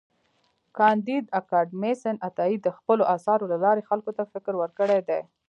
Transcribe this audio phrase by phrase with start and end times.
[0.77, 5.19] کانديد اکاډميسن عطايي د خپلو اثارو له لارې خلکو ته فکر ورکړی دی.